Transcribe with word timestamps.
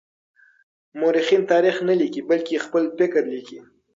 مورخين 0.99 1.43
تاريخ 1.51 1.75
نه 1.87 1.93
ليکي 2.01 2.21
بلکې 2.29 2.63
خپل 2.65 2.83
فکر 2.99 3.21
ليکي. 3.33 3.59